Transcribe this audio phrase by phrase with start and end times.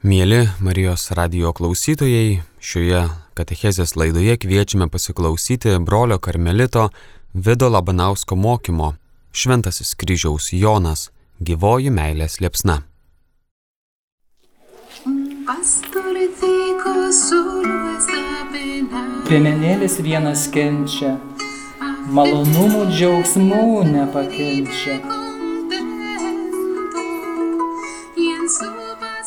[0.00, 3.02] Mėly Marijos radio klausytojai, šioje
[3.36, 6.86] katechezės laidoje kviečiame pasiklausyti brolio karmelito
[7.34, 8.94] Vido Labanausko mokymo
[9.32, 11.10] Šventasis kryžiaus Jonas-
[11.46, 12.80] gyvoji meilės liepsna.
[19.28, 21.18] Piemenėlis vienas kenčia,
[22.08, 25.19] malonumų džiaugsmų nepakenčia.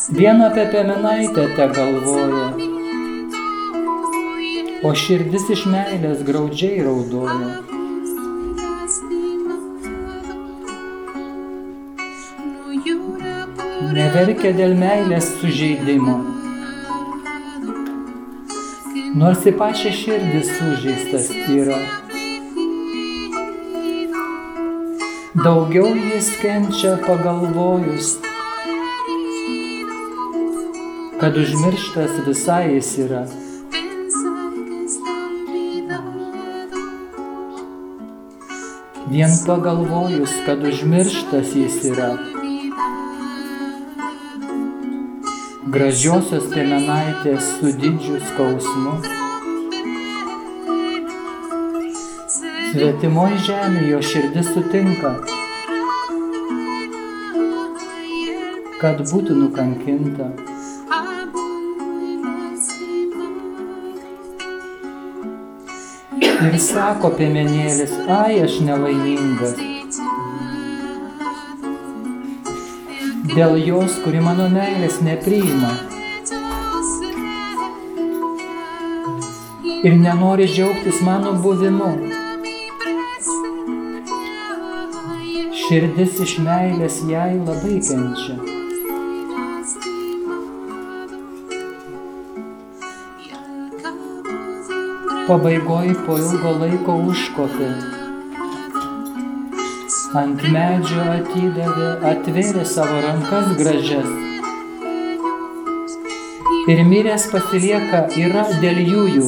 [0.10, 2.48] Viena apie piemenaitę te galvoja,
[4.84, 7.54] o širdis iš meilės graudžiai raudoja.
[13.94, 16.18] Neverkia dėl meilės sužeidimo,
[19.24, 21.80] nors į pačią širdį sužeistas yra.
[25.40, 28.18] Daugiau jis kenčia pagalvojus,
[31.24, 33.26] kad užmirštas visai jis yra.
[39.12, 42.10] Vien pagalvojus, kad užmirštas jis yra.
[45.76, 49.00] Gražiosios piemenaitės su didžiu skausmu.
[52.74, 55.14] Svetimoji žemė jo širdis sutinka,
[58.82, 60.53] kad būtų nukankinta.
[66.44, 69.54] Ir sako piemenėlis, ai aš nelaimingas.
[73.34, 75.72] Dėl jos, kuri mano meilės nepriima.
[79.88, 81.92] Ir nenori džiaugtis mano buvimu.
[85.64, 88.53] Širdis iš meilės jai labai kenčia.
[95.28, 97.68] Pabaigoj po ilgo laiko užkopė.
[100.20, 104.10] Ant medžio atidavė, atvėrė savo rankas gražias.
[106.76, 109.26] Ir miręs pasilieka yra dėl jųjų.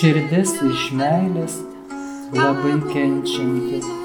[0.00, 1.60] Širdis iš meilės
[2.32, 3.97] labai kenčianti.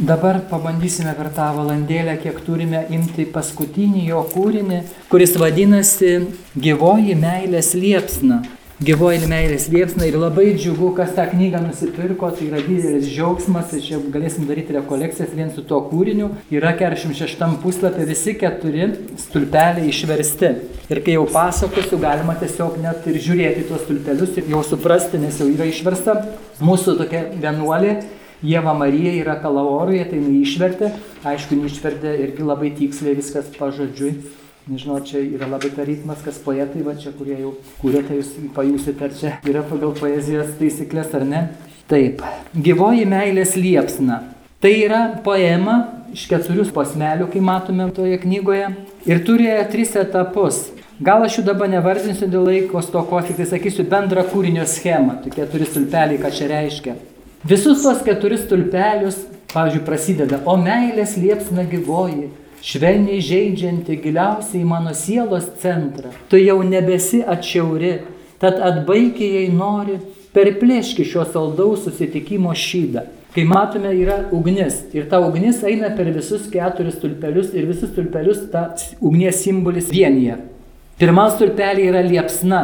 [0.00, 4.78] Dabar pabandysime per tą valandėlę, kiek turime imti paskutinį jo kūrinį,
[5.12, 6.12] kuris vadinasi
[6.56, 8.38] Gyvoji meilės liepsna.
[8.80, 13.82] Gyvoji meilės liepsna ir labai džiugu, kas tą knygą nusipirko, tai yra didelis džiaugsmas, ir
[13.84, 16.30] čia galėsim daryti rekolekcijas vien su tuo kūriniu.
[16.48, 18.86] Yra 46 puslapį visi keturi
[19.20, 20.54] stulpeliai išversti.
[20.88, 25.36] Ir kai jau pasakosiu, galima tiesiog net ir žiūrėti tuos stulpelius ir jau suprasti, nes
[25.44, 26.16] jau yra išversta.
[26.64, 27.98] Mūsų tokia vienuolė
[28.40, 30.94] Jėva Marija yra Kalaoroje, tai jinai išvertė,
[31.28, 34.14] aišku, neišvertė irgi labai tiksliai viskas pažodžiui.
[34.70, 37.52] Nežinau, čia yra labai ta ritmas, kas poetai, va čia, kurie jau
[37.82, 41.42] kūrė, tai jūs pajusite, ar čia yra pagal poezijos taisyklės ar ne.
[41.90, 42.24] Taip,
[42.54, 44.22] gyvoji meilės liepsna.
[44.62, 45.76] Tai yra poema
[46.14, 48.72] iš keturių posmelių, kai matome toje knygoje.
[49.08, 50.68] Ir turėjo tris etapus.
[51.00, 55.22] Gal aš jų dabar nevardinsiu dėl laiko stokos, tik tai sakysiu bendrą kūrinio schemą.
[55.24, 56.96] Tokie keturi stulpeliai, ką čia reiškia.
[57.44, 59.22] Visus tos keturis tulpelius,
[59.54, 62.28] pavyzdžiui, prasideda, o meilės liepsna gyvoji,
[62.60, 66.12] švelniai žaidžianti giliausiai mano sielos centrą.
[66.28, 67.94] Tu jau nebesi atšiauri,
[68.42, 69.96] tad atbaigiai jei nori,
[70.36, 73.06] perplėški šio saldaus susitikimo šydą.
[73.32, 78.42] Kai matome, yra ugnis ir ta ugnis eina per visus keturis tulpelius ir visus tulpelius
[78.52, 78.66] ta
[79.00, 80.36] ugnies simbolis vienyje.
[81.00, 82.60] Pirmas tulpelė yra liepsna,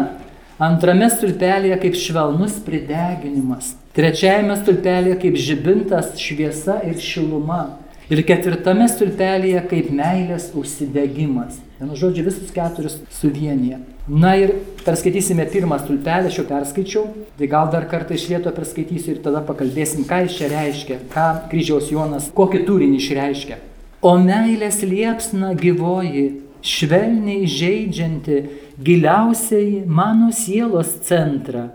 [0.60, 7.78] antrame stulpelėje kaip švelnus prideginimas, trečiajame stulpelėje kaip žibintas šviesa ir šiluma,
[8.12, 11.60] ir ketvirtame stulpelėje kaip meilės užsidegimas.
[11.80, 13.82] Vienu žodžiu, visus keturis suvienyje.
[14.08, 14.52] Na ir
[14.86, 17.04] perskaitysime pirmą stulpelį, aš jau perskaičiau,
[17.36, 21.26] tai gal dar kartą iš vieto perskaitysiu ir tada pakalbėsim, ką jis čia reiškia, ką
[21.50, 23.58] kryžiaus Jonas, kokį turinį išreiškia.
[24.06, 26.26] O meilės liepsna gyvoji,
[26.62, 28.38] švelniai žaidžianti
[28.86, 31.68] giliausiai mano sielos centrą.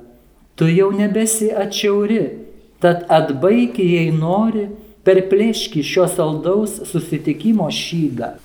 [0.61, 2.19] Tu jau nebesi atšiauri,
[2.77, 4.67] tad atbaiki, jei nori,
[5.01, 8.35] perplėški šio saldaus susitikimo šydą.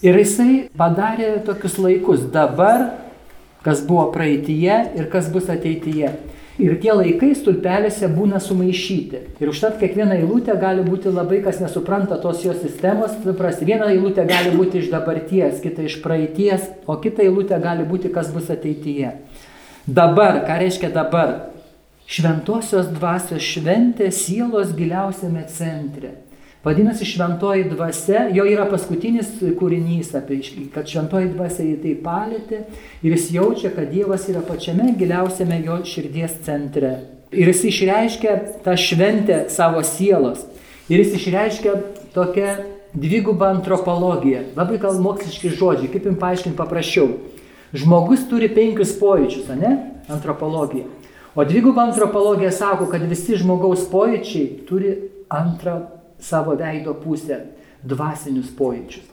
[0.00, 2.86] Ir jisai padarė tokius laikus dabar,
[3.66, 6.14] kas buvo praeitie ir kas bus ateityje.
[6.56, 9.20] Ir tie laikai stulpelėse būna sumaišyti.
[9.36, 13.68] Ir užtat kiekviena eilutė gali būti labai, kas nesupranta tos jos sistemos, suprasti.
[13.68, 18.32] Viena eilutė gali būti iš dabarties, kita iš praeities, o kita eilutė gali būti, kas
[18.32, 19.12] bus ateityje.
[19.84, 21.57] Dabar, ką reiškia dabar?
[22.08, 26.14] Šventosios dvasios šventė sielos giliausiame centre.
[26.64, 30.40] Vadinasi, šventoji dvasia, jo yra paskutinis kūrinys, apie,
[30.72, 32.62] kad šventoji dvasia jį tai palėtė
[33.04, 36.94] ir jis jaučia, kad Dievas yra pačiame giliausiame jo širdies centre.
[37.28, 40.46] Ir jis išreiškia tą šventę savo sielos.
[40.88, 41.74] Ir jis išreiškia
[42.16, 42.54] tokią
[42.96, 44.46] dvigubą antropologiją.
[44.56, 47.12] Labai gal moksliški žodžiai, kaip jums paaiškinti paprasčiau.
[47.76, 49.76] Žmogus turi penkius pojūčius, ne?
[50.08, 50.97] Antropologija.
[51.34, 54.94] O dviguba antropologija sako, kad visi žmogaus pojūčiai turi
[55.28, 55.80] antrą
[56.18, 57.44] savo veido pusę-
[57.90, 59.06] dvasinius pojūčius.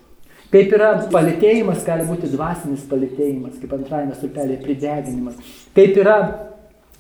[0.52, 5.36] Kaip yra palėtėjimas, gali būti dvasinis palėtėjimas, kaip antrajame stulpelėje prideginimas.
[5.76, 6.18] Kaip yra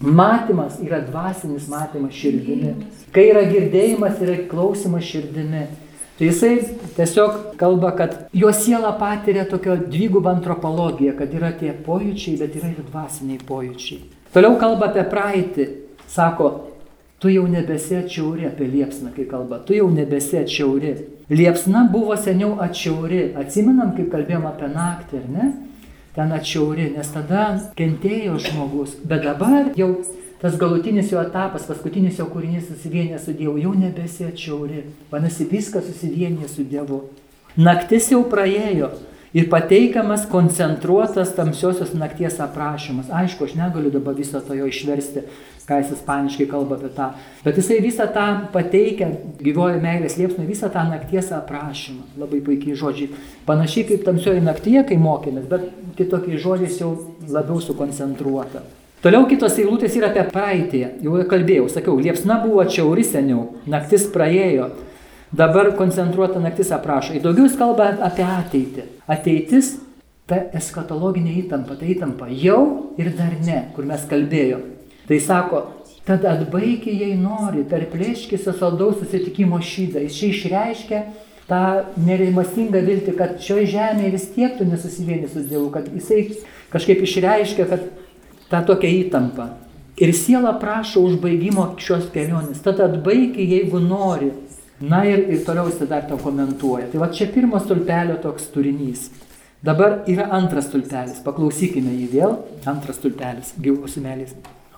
[0.01, 2.73] matymas, yra dvasinis matymas širdimi.
[3.15, 5.67] Kai yra girdėjimas, yra klausimas širdimi.
[6.17, 6.51] Tai jisai
[6.95, 12.71] tiesiog kalba, kad jo siela patiria tokio dvigubą antropologiją, kad yra tie pojūčiai, bet yra
[12.71, 14.14] ir dvasiniai pojūčiai.
[14.35, 15.67] Toliau kalba apie praeitį.
[16.11, 16.49] Sako,
[17.19, 20.91] Tu jau nebesi atšiauri apie liepsną, kai kalba, tu jau nebesi atšiauri.
[21.31, 23.31] Liepsna buvo seniau atšiauri.
[23.39, 25.47] Atsimenam, kaip kalbėjom apie naktį, ar ne?
[26.13, 27.47] Ten atšiauri, nes tada
[27.79, 28.93] kentėjo žmogus.
[29.07, 29.89] Bet dabar jau
[30.41, 34.83] tas galutinis jo etapas, paskutinis jo kūrinys susivienė su Dievu, jau nebesi atšiauri.
[35.09, 37.05] Vadinasi, viskas susivienė su Dievu.
[37.55, 38.91] Naktis jau praėjo,
[39.35, 43.09] ir pateikiamas koncentruotas tamsiosios nakties aprašymas.
[43.11, 45.25] Aišku, aš negaliu dabar viso to jo išversti,
[45.67, 47.09] ką jis ispaniškai kalba apie tą,
[47.43, 49.09] bet jisai visą tą pateikia,
[49.43, 52.07] gyvojo meilės liepsnui, visą tą nakties aprašymą.
[52.21, 53.11] Labai puikiai žodžiai.
[53.49, 55.67] Panašiai kaip tamsioji naktyje, kai mokėmės, bet
[55.99, 56.95] kitokiais žodžiais jau
[57.27, 58.63] labiau sukoncentruota.
[59.03, 60.85] Toliau kitos eilutės yra apie praeitį.
[61.03, 64.71] Jau kalbėjau, sakiau, liepsna buvo čiauri seniau, naktis praėjo,
[65.35, 67.15] Dabar koncentruota naktis aprašo.
[67.17, 68.85] Ir daugiau jis kalba apie ateitį.
[69.11, 69.75] Ateitis
[70.25, 74.63] ta eskatologinė įtampa, ta įtampa jau ir dar ne, kur mes kalbėjom.
[75.05, 75.61] Tai sako,
[76.07, 80.01] tad atbaigi, jei nori, per plėškisio saldaus susitikimo šydą.
[80.07, 81.03] Jis čia išreiškia
[81.49, 81.61] tą
[82.01, 86.23] nerimastingą viltį, kad šioje žemėje vis tiek tu nesusivieni su Dievu, kad jisai
[86.73, 87.85] kažkaip išreiškia, kad
[88.49, 89.51] tą tokią įtampą.
[90.01, 92.59] Ir siela prašo užbaigimo šios kelionės.
[92.65, 94.33] Tad atbaigi, jeigu nori,
[94.81, 96.89] Na ir, ir toliau jis dar to komentuoja.
[96.91, 99.07] Tai va čia pirmo stulpelio toks turinys.
[99.65, 102.35] Dabar yra antras stulpelis, paklausykime jį vėl.
[102.67, 104.35] Antras stulpelis, gyvos melės.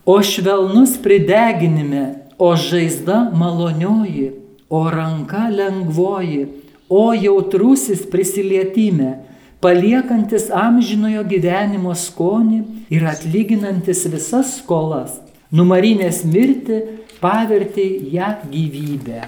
[0.08, 4.30] O švelnus prideginime, o žaizda malonioji,
[4.70, 6.46] o ranka lengvoji,
[6.88, 9.18] o jautrusis prisilietime,
[9.60, 12.62] paliekantis amžinojo gyvenimo skonį
[12.94, 15.18] ir atlyginantis visas skolas,
[15.52, 16.80] numarinės mirti,
[17.20, 19.26] pavertė ją gyvybę.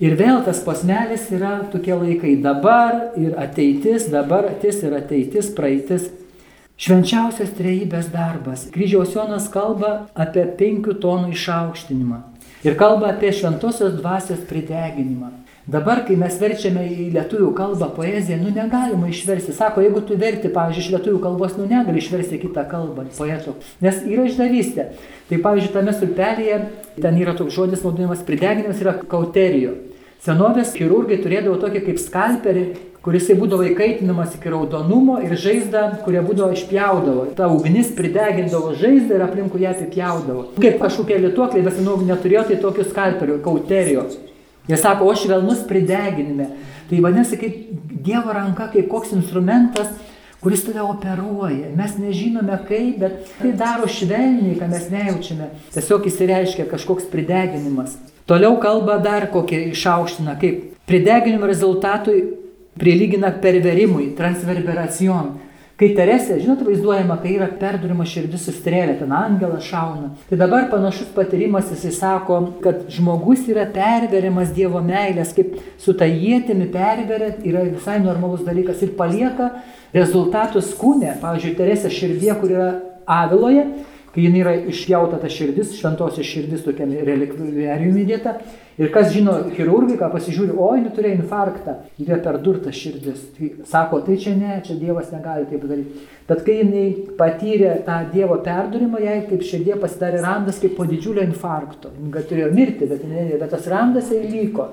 [0.00, 6.06] Ir vėl tas posmelis yra tokie laikai dabar ir ateitis, dabar ateitis ir ateitis, praeitis.
[6.80, 8.62] Švenčiausias trejybės darbas.
[8.72, 12.22] Kryžiaus Jonas kalba apie penkių tonų išaukštinimą.
[12.64, 15.34] Ir kalba apie šventosios dvasios prideginimą.
[15.68, 19.52] Dabar, kai mes verčiame į lietuvių kalbą poeziją, nu negalima išversti.
[19.52, 23.58] Sako, jeigu tu verti, pavyzdžiui, iš lietuvių kalbos, nu negali išversti kitą kalbą poetų.
[23.84, 24.88] Nes yra išdavystė.
[25.28, 26.58] Tai pavyzdžiui, tame sulpelėje,
[26.96, 29.76] ten yra toks žodis naudojamas prideginimas, yra kauterijo.
[30.20, 32.62] Senovės chirurgai turėdavo tokį kaip skalperį,
[33.00, 37.22] kuris būdavo įkaitinamas iki raudonumo ir žaizdą, kurie būdavo išpjaudavo.
[37.38, 40.44] Ta ugnis pridegindavo žaizdą ir aplinkui ją apipjaudavo.
[40.60, 44.18] Kaip kažkokie lietuokliai, bet senu neturėjo tai tokių skalperių, kauterijos.
[44.68, 46.50] Jie sako, o švelnus prideginime.
[46.90, 47.56] Tai vadinasi, kaip
[48.00, 49.88] Dievo ranka, kaip koks instrumentas,
[50.40, 51.70] kuris tave operuoja.
[51.76, 55.50] Mes nežinome kaip, bet tai daro švelniai, ką mes nejaučiame.
[55.74, 57.98] Tiesiog įsireiškia kažkoks prideginimas.
[58.30, 62.22] Toliau kalba dar kokią išaukština, kaip prideginimo rezultatui
[62.80, 65.34] prilygina perverimui, transverberacijon.
[65.80, 70.10] Kai Teresė, žinot, vaizduojama, kai yra perdurima širdis su strėlė, ten angelas šauna.
[70.28, 76.04] Tai dabar panašus patyrimas, jisai sako, kad žmogus yra perveriamas Dievo meilės, kaip su ta
[76.04, 79.54] jėtimi perveria, yra visai normalus dalykas ir palieka
[79.96, 81.16] rezultatus kūne.
[81.24, 82.68] Pavyzdžiui, Teresė širdie, kur yra
[83.08, 83.64] aviloje,
[84.12, 88.36] kai jinai yra išjauta ta širdis, šventosios širdis tokiam relikvijariumi įdėta.
[88.80, 93.26] Ir kas žino chirurgai, ką pasižiūri, oi, jinai turėjo infarktą, yra perdurta širdis.
[93.36, 96.06] Tai sako, tai čia ne, čia Dievas negali taip daryti.
[96.30, 96.84] Bet kai jinai
[97.18, 101.92] patyrė tą Dievo perdurimą, jai kaip širdie pasidarė randas kaip po didžiulio infarkto.
[101.98, 104.70] Jinai turėjo mirti, bet, ne, bet tas randas įvyko.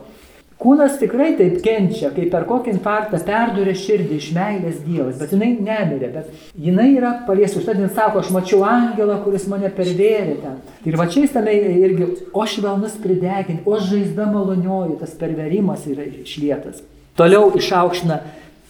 [0.58, 5.52] Kūnas tikrai taip kenčia, kai per kokį infarktą perdurė širdį iš meilės Dievas, bet jinai
[5.54, 7.60] nemirė, bet jinai yra paliesta.
[7.62, 10.56] Užtat jis sako, aš mačiau angelą, kuris mane pervėrė ten.
[10.90, 16.08] Ir va čia jis tame irgi, o švelnus prideginti, o žaizda malonioji, tas perverimas yra
[16.10, 16.82] išlietas.
[17.18, 18.24] Toliau išaukština,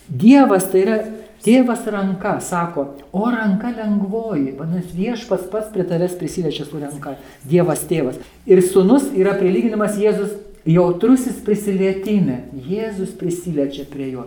[0.07, 0.99] Dievas tai yra
[1.47, 2.83] Tėvas ranka, sako,
[3.15, 7.13] o ranka lengvoji, vadinasi, viešpas pats prie tavęs prisiliečia su ranka,
[7.47, 8.17] Dievas tėvas.
[8.49, 10.33] Ir sunus yra prilyginamas Jėzus
[10.67, 12.41] Jautrusis prisilietime.
[12.67, 14.25] Jėzus prisiliečia prie jo.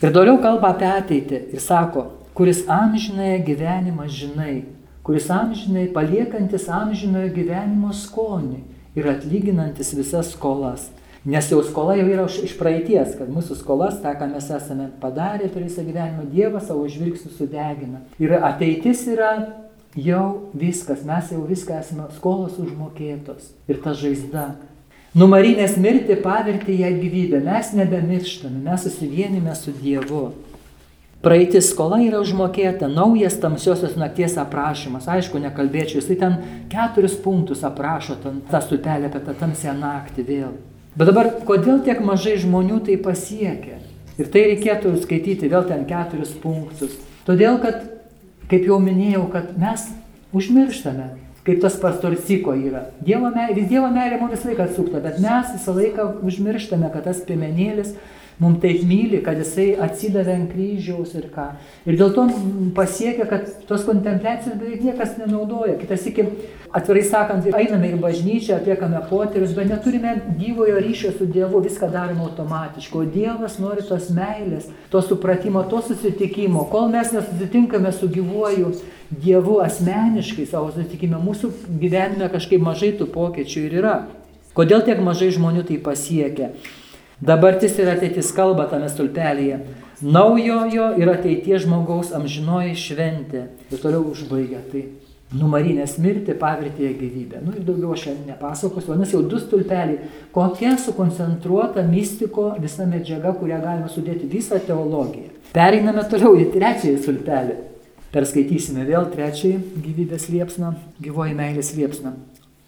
[0.00, 4.64] Ir toliau kalba apie ateitį ir sako, kuris amžinąją gyvenimą žinai,
[5.04, 8.62] kuris amžinai paliekantis amžinojo gyvenimo skonį
[8.96, 10.88] ir atlyginantis visas skolas.
[11.24, 15.48] Nes jau skola jau yra iš praeities, kad mūsų skolas, tą, ką mes esame padarę
[15.52, 18.02] per visą gyvenimą, Dievas savo žvilgsnių sudegina.
[18.20, 19.30] Ir ateitis yra
[19.96, 23.54] jau viskas, mes jau viską esame skolos užmokėtos.
[23.68, 24.50] Ir ta žaizda.
[25.14, 27.38] Numarinės mirti pavertė ją gyvybę.
[27.46, 30.32] Mes nebemirštame, mes susivienime su Dievu.
[31.22, 35.06] Praeitis skola yra užmokėta, naujas tamsiosios nakties aprašymas.
[35.08, 36.34] Aišku, nekalbėčiau, jisai ten
[36.72, 40.52] keturis punktus aprašo, ten, tą sutelę apie tą tamsią naktį vėl.
[40.98, 43.78] Bet dabar, kodėl tiek mažai žmonių tai pasiekia?
[44.18, 46.98] Ir tai reikėtų skaityti vėl ten keturis punktus.
[47.24, 47.86] Todėl, kad,
[48.50, 49.86] kaip jau minėjau, kad mes
[50.34, 51.12] užmirštame,
[51.44, 52.86] kaip tas pastorciko yra.
[53.04, 57.20] Dievo meilė, Dievo meilė mums visą laiką atsukta, bet mes visą laiką užmirštame, kad tas
[57.28, 57.94] piemenėlis
[58.42, 61.46] mums taip myli, kad jisai atsidavė ant kryžiaus ir ką.
[61.86, 62.24] Ir dėl to
[62.74, 65.76] pasiekia, kad tos kontempliacijos beveik niekas nenaudoja.
[65.78, 66.26] Kitas iki,
[66.74, 72.26] atvirai sakant, einame į bažnyčią, atliekame poterius, bet neturime gyvojo ryšio su Dievu, viską darome
[72.26, 73.04] automatiškai.
[73.04, 76.66] O Dievas nori tos meilės, to supratimo, to susitikimo.
[76.72, 78.74] Kol mes nesusitinkame su gyvuoju
[79.14, 83.98] Dievu asmeniškai savo susitikime, mūsų gyvenime kažkaip mažai tų pokyčių ir yra.
[84.54, 86.54] Kodėl tiek mažai žmonių tai pasiekia?
[87.22, 89.60] Dabartis ir ateitis kalba tame stulpelėje.
[90.02, 93.46] Naujojo ir ateities žmogaus amžinoji šventė.
[93.70, 94.60] Ir toliau užbaigia.
[94.72, 94.82] Tai
[95.38, 97.42] numarinės mirti pavirtėje gyvybę.
[97.44, 98.92] Nu ir daugiau aš nepasakosiu.
[98.92, 100.10] Vadinasi, jau du stulpeliai.
[100.34, 105.30] Kokia sukoncentruota mystiko visa medžiaga, kurią galima sudėti visą teologiją.
[105.54, 107.56] Pereiname toliau į trečiąjį stulpelį.
[108.14, 112.14] Perskaitysime vėl trečiąjį gyvybės liepsną, gyvoji meilės liepsną.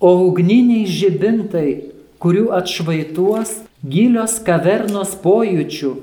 [0.02, 1.68] O ugniniai žibintai,
[2.22, 5.94] kurių atšvaituos gilios kavernos pojūčių,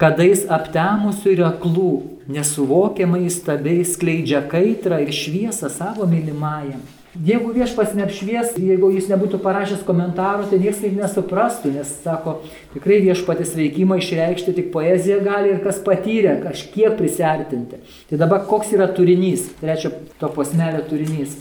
[0.00, 1.90] kadais aptemusių ir aklų,
[2.30, 6.82] nesuvokiamai stabiai skleidžia kaitrą ir šviesą savo mylimajam.
[7.26, 12.36] Jeigu viešpas neapšvies, jeigu jis nebūtų parašęs komentarų, tai niekas taip nesuprastų, nes sako,
[12.76, 17.82] tikrai viešpatis veikimą išreikšti tik poezija gali ir kas patyrė, kažkiek prisartinti.
[18.12, 19.90] Tai dabar koks yra turinys, trečio
[20.22, 21.34] to posmelio turinys.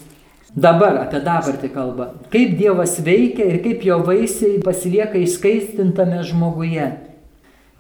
[0.58, 2.10] Dabar apie dabartį kalba.
[2.34, 6.88] Kaip Dievas veikia ir kaip jo vaisiai pasilieka išskaistintame žmoguje.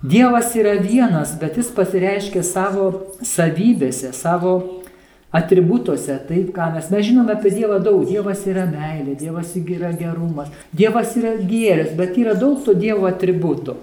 [0.05, 2.91] Dievas yra vienas, bet jis pasireiškia savo
[3.25, 4.53] savybėse, savo
[5.35, 6.87] atributuose, taip ką mes.
[6.93, 8.05] Mes žinome apie Dievą daug.
[8.07, 13.75] Dievas yra meilė, Dievas yra gerumas, Dievas yra gėris, bet yra daug to Dievo atributų.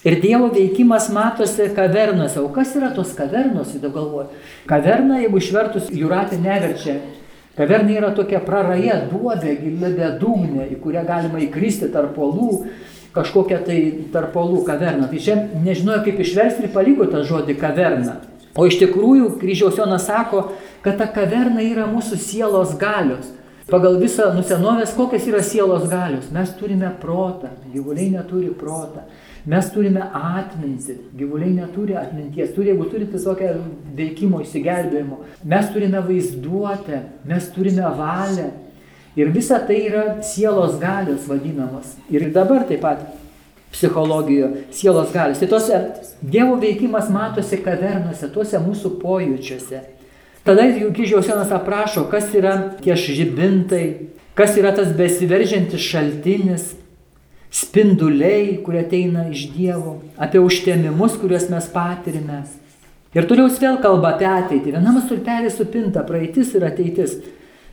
[0.00, 2.40] Ir Dievo veikimas matosi kavernose.
[2.40, 4.44] O kas yra tos kavernos, įdomu galvoju?
[4.68, 6.96] Kaverna, jeigu išvertus, jūratė neverčia
[7.58, 12.66] Kaverna yra tokia praraja duobė, gili bedugnė, į kurią galima įkristi tarp polų,
[13.16, 13.78] kažkokia tai
[14.14, 15.08] tarp polų kaverna.
[15.10, 18.20] Tai čia nežinojo kaip išversti ir paliko tą žodį kaverna.
[18.54, 20.48] O iš tikrųjų kryžiaus Jonas sako,
[20.84, 23.28] kad ta kaverna yra mūsų sielos galios.
[23.70, 26.30] Pagal visą nusenovės, kokios yra sielos galios.
[26.34, 29.04] Mes turime protą, gyvuliai neturi protą.
[29.48, 33.54] Mes turime atmintį, gyvuliai neturi atminties, turi, jeigu turite tokią
[33.96, 38.50] veikimo įsigelbėjimo, mes turime vaizduotę, mes turime valią.
[39.16, 41.96] Ir visa tai yra sielos galios vadinamos.
[42.12, 43.08] Ir dabar taip pat
[43.72, 45.40] psichologijoje sielos galios.
[45.40, 45.80] Tai tose
[46.20, 49.80] Dievo veikimas matosi kavernose, tuose mūsų pojūčiuose.
[50.44, 52.54] Tada kryžiaus senas aprašo, kas yra
[52.84, 53.84] tie žibintai,
[54.36, 56.66] kas yra tas besiveržiantis šaltinis,
[57.50, 62.44] spinduliai, kurie ateina iš Dievo, apie užtemimus, kuriuos mes patirime.
[63.14, 64.76] Ir toliau jis vėl kalba apie ateitį.
[64.76, 67.16] Vienam stulpelį supinta praeitis ir ateitis.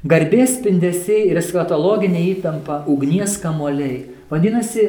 [0.08, 4.06] Garbės spindesiai ir eskatologinė įtampa, ugnies kamoliai.
[4.32, 4.88] Vadinasi,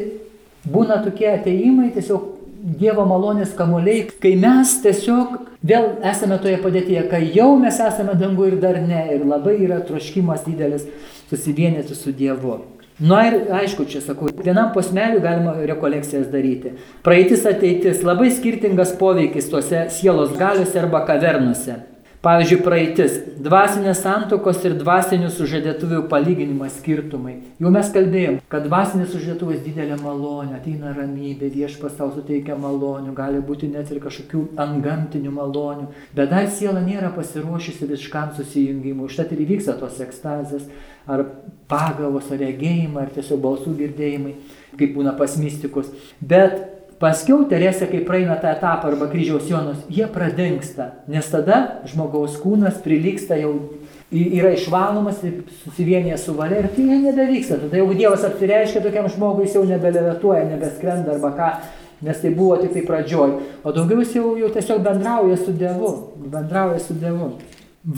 [0.69, 7.21] būna tokie ateimai, tiesiog Dievo malonės kamuoliai, kai mes tiesiog vėl esame toje padėtyje, kai
[7.31, 10.89] jau mes esame dangu ir dar ne, ir labai yra troškimas didelis
[11.31, 12.59] susivienyti su Dievu.
[12.99, 16.73] Na ir aišku, čia sakau, vienam posmeliu galima rekolekcijas daryti.
[17.07, 21.77] Praeitis ateitis labai skirtingas poveikis tuose sielos galiuose arba kavernose.
[22.19, 23.13] Pavyzdžiui, praeitis-
[23.47, 27.37] dvasinės santokos ir dvasinių sužadėtuvių palyginimas skirtumai.
[27.63, 33.39] Jau mes kalbėjom, kad dvasinės sužadėtuvės didelė malonė, ateina ramybė, viešpas tau suteikia malonių, gali
[33.39, 39.45] būti net ir kažkokių antgamtinių malonių, bet dar siela nėra pasiruošusi viškam susijungimui, užtat ir
[39.47, 40.67] įvyksta tos ekstazės
[41.07, 41.25] ar
[41.69, 44.35] pagavos, ar regėjimai, ar tiesiog balsų girdėjimai,
[44.77, 45.95] kaip būna pas mystikus.
[46.21, 52.39] Bet paskiau Teresė, kai praeina tą etapą arba kryžiaus jonus, jie pradingsta, nes tada žmogaus
[52.43, 53.55] kūnas prilyksta jau
[54.11, 57.61] yra išvalomas ir susivienyje su valia ir tai nebevyksta.
[57.65, 61.51] Tada jeigu Dievas apsireiškia tokiam žmogui, jis jau nebelevetuoja, nebeskrenda arba ką,
[62.07, 63.37] nes tai buvo tik tai pradžioj.
[63.63, 65.93] O daugiau jis jau, jau tiesiog bendrauja su Dievu,
[66.33, 67.35] bendrauja su Dievu.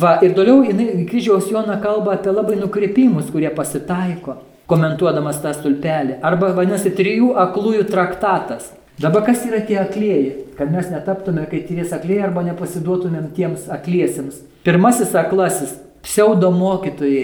[0.01, 4.37] Va, ir toliau jinai, kryžiaus Jona kalba apie labai nukreipimus, kurie pasitaiko,
[4.71, 6.21] komentuodamas tą stulpelį.
[6.27, 8.69] Arba vadinasi trijų aklųjų traktatas.
[9.01, 10.33] Dabar kas yra tie aklieji?
[10.59, 14.43] Kad mes netaptume kaip trys aklieji arba nepasiduotumėm tiems akliesiems.
[14.67, 15.71] Pirmasis aklasis
[16.05, 17.23] pseudo mokytojai,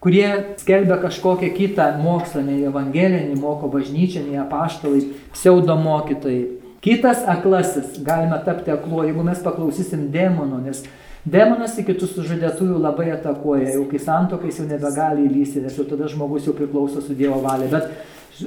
[0.00, 0.30] kurie
[0.62, 5.02] skelbia kažkokią kitą mokslą, nei evangeliją, nei moko bažnyčią, nei apaštalai,
[5.34, 6.46] pseudo mokytojai.
[6.80, 10.80] Kitas aklasis, galime tapti akluo, jeigu mes paklausysim demonų, nes
[11.28, 16.08] demonas į kitus sužadėtųjų labai atakuoja, jau kai santokais jau nebegali įlysti, nes jau tada
[16.08, 17.68] žmogus jau priklauso su Dievo valia.
[17.68, 17.92] Bet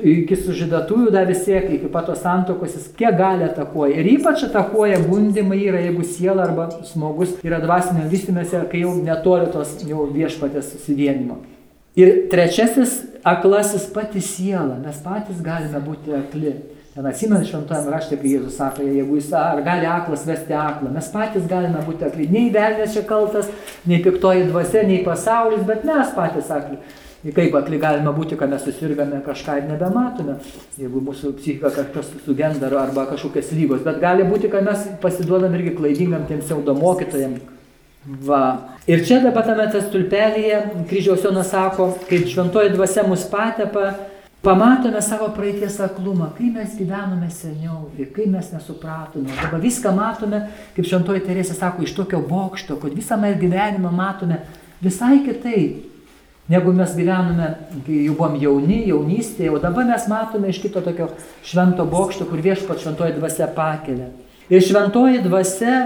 [0.02, 4.00] iki sužydatųjų dar vis tiek, iki pato santokos jis kiek gali atakuoja.
[4.02, 9.52] Ir ypač atakuoja gundimai yra, jeigu siela arba žmogus yra dvasinio vystimėse, kai jau netoli
[9.54, 11.42] tos jau viešpatės susivienimo.
[12.00, 14.80] Ir trečiasis aklasis pati siela.
[14.82, 16.56] Mes patys galime būti akli.
[16.94, 21.08] Ten atsimenu šventojame rašte, kai Jėzus sako, jeigu jis ar gali aklas vesti aklą, mes
[21.10, 22.28] patys galime būti akli.
[22.30, 23.48] Nei velnės čia kaltas,
[23.90, 26.78] nei piktoji dvasia, nei pasaulis, bet mes patys akli.
[27.24, 30.36] Ir kaip akli galime būti, kad mes susirgame kažką ir nebematome,
[30.76, 33.84] jeigu mūsų psichika kažkas sugenda arba kažkokios lygos.
[33.86, 37.38] Bet gali būti, kad mes pasiduodam irgi klaidingam tiem pseudo mokytojam.
[38.04, 38.42] Va.
[38.92, 40.58] Ir čia dabar tame tas tulpelėje
[40.90, 43.94] kryžiaus Jonas sako, kai šventoji dvasia mus patepa,
[44.44, 49.32] pamatome savo praeities aklumą, kai mes gyvenome seniau ir kai mes nesupratome.
[49.40, 50.44] Dabar viską matome,
[50.76, 54.44] kaip šventoji Teresė sako, iš tokio bokšto, kad visą mes gyvenimą matome
[54.84, 55.93] visai kitaip
[56.52, 57.50] negu mes gyvenome,
[57.86, 61.10] kai jau buvom jauni, jaunystėje, o dabar mes matome iš kito tokio
[61.46, 64.10] švento bokšto, kur viešpat šventoji dvasia pakelia.
[64.52, 65.78] Ir šventoji dvasia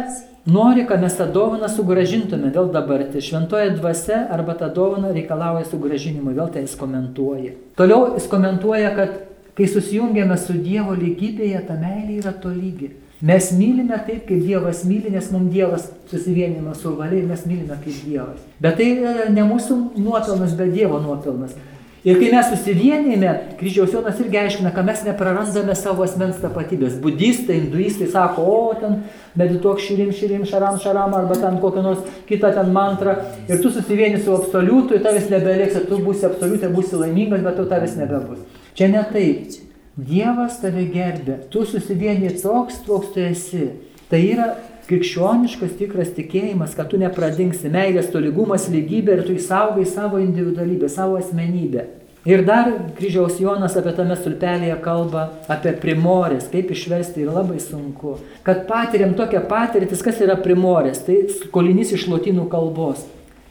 [0.50, 3.22] nori, kad mes tą dovaną sugražintume vėl dabartį.
[3.22, 7.54] Šventoji dvasia arba tą dovaną reikalauja sugražinimo, vėl tai jis komentuoja.
[7.78, 9.18] Toliau jis komentuoja, kad
[9.58, 12.94] kai susijungiame su Dievo lygybėje, ta meilė yra tolygi.
[13.22, 17.80] Mes mylime taip, kaip Dievas myli, nes mums Dievas susivienina su valia ir mes mylime
[17.82, 18.44] kaip Dievas.
[18.62, 18.92] Bet tai
[19.34, 21.56] ne mūsų nuopelnas, bet Dievo nuopelnas.
[22.06, 27.00] Ir kai mes susivienėme, kryžiaus Jonas irgi aiškina, kad mes neprarandame savo asmens tapatybės.
[27.02, 29.00] Budistai, hinduistai sako, o ten
[29.40, 33.18] medituok širim, širim, šaram, šaram, arba ten kokią nors kitą ten mantrą.
[33.50, 37.58] Ir tu susivieni su absoliutu, ir tavęs nebeliks, ir tu būsi absoliutai, būsi laimingas, bet
[37.60, 38.46] tu tavęs nebebus.
[38.78, 39.67] Čia ne taip.
[39.98, 43.64] Dievas tave gerbė, tu susivieni toks, koks tu esi.
[44.12, 44.52] Tai yra
[44.86, 51.18] krikščioniškas tikras tikėjimas, kad tu nepradingsi meilės tolygumas, lygybė ir tu įsaugai savo individualybę, savo
[51.18, 51.88] asmenybę.
[52.30, 58.20] Ir dar kryžiaus Jonas apie tame stulpelėje kalba apie primorės, kaip išversti yra labai sunku.
[58.46, 63.08] Kad patiriam tokią patirtis, kas yra primorės, tai skolinys iš lotynų kalbos.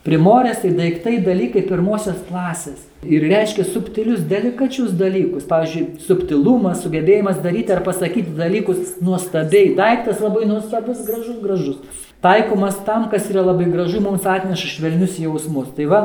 [0.07, 2.85] Primorės tai daiktai, dalykai pirmosios klasės.
[3.03, 5.49] Ir reiškia subtilius, delikačius dalykus.
[5.51, 9.73] Pavyzdžiui, subtilumas, sugebėjimas daryti ar pasakyti dalykus nuostabiai.
[9.75, 12.05] Daiktas labai nuostabus, gražus, gražus.
[12.23, 15.75] Taikomas tam, kas yra labai gražu, mums atneša švelnius jausmus.
[15.75, 16.03] Tai va,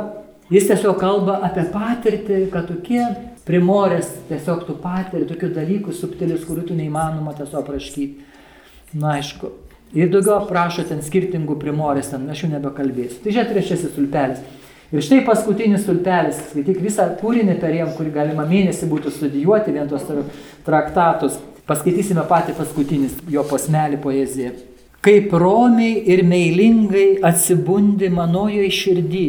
[0.50, 3.04] jis tiesiog kalba apie patirtį, kad tokie
[3.46, 8.30] primorės, tiesiog tu patiri tokius dalykus subtilius, kurių tu neįmanoma tiesiog apraškyti.
[8.98, 9.54] Na aišku,
[9.98, 13.20] Ir daugiau aprašo ten skirtingų primorės, ten aš jau nebekalbėsiu.
[13.26, 14.40] Tai čia trečiasis stulpelis.
[14.92, 19.88] Ir štai paskutinis stulpelis, skaityk visą kūrinį per jiem, kurį galima mėnesį būtų studijuoti, vien
[19.92, 20.08] tos
[20.66, 21.38] traktatus.
[21.68, 24.52] Paskaitysime patį paskutinis jo posmelį poeziją.
[25.02, 29.28] Kaip romiai ir meilingai atsibundi manojo širdį,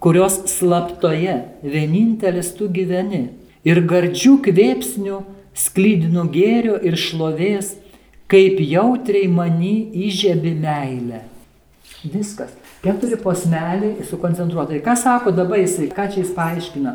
[0.00, 3.26] kurios slaptoje vienintelis tu gyveni
[3.66, 5.20] ir gardžių kvėpsnių,
[5.56, 7.74] sklydinų gėrio ir šlovės
[8.30, 9.74] kaip jautriai mani
[10.06, 11.24] įžiebi meilę.
[12.04, 12.52] Viskas.
[12.80, 14.80] Keturi posmeliai sukoncentruotai.
[14.84, 16.94] Ką sako dabar jisai, ką čia jis paaiškina?